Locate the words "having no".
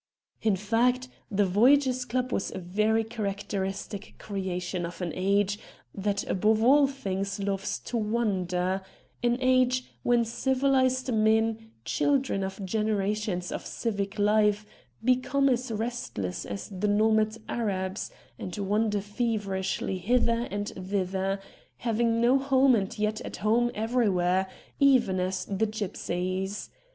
21.77-22.39